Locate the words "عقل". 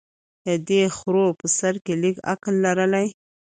2.31-2.53